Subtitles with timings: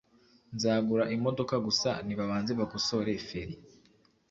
[0.55, 3.55] nzagura imodoka gusa nibabanze bakosore feri